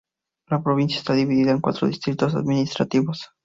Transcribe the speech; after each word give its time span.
La 0.47 0.63
provincia 0.63 0.97
está 0.97 1.13
dividida 1.13 1.51
en 1.51 1.61
cuatro 1.61 1.87
distritos 1.87 2.33
administrativos. 2.33 3.29